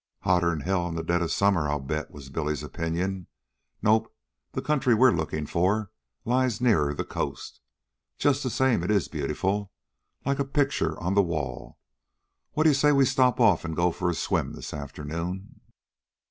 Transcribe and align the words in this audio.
"Hotter'n 0.23 0.61
hell 0.61 0.87
in 0.87 0.95
the 0.95 1.03
dead 1.03 1.21
of 1.21 1.31
summer, 1.31 1.69
I'll 1.69 1.79
bet," 1.79 2.09
was 2.09 2.31
Billy's 2.31 2.63
opinion. 2.63 3.27
"Nope, 3.83 4.11
the 4.53 4.61
country 4.63 4.95
we're 4.95 5.11
lookin' 5.11 5.45
for 5.45 5.91
lies 6.25 6.59
nearer 6.59 6.95
the 6.95 7.05
coast. 7.05 7.61
Just 8.17 8.41
the 8.41 8.49
same 8.49 8.81
it 8.81 8.89
is 8.89 9.07
beautiful... 9.07 9.71
like 10.25 10.39
a 10.39 10.43
picture 10.43 10.99
on 10.99 11.13
the 11.13 11.21
wall. 11.21 11.77
What 12.53 12.63
d'ye 12.63 12.73
say 12.73 12.91
we 12.91 13.05
stop 13.05 13.39
off 13.39 13.63
an' 13.63 13.75
go 13.75 13.91
for 13.91 14.09
a 14.09 14.15
swim 14.15 14.53
this 14.53 14.73
afternoon?" 14.73 15.61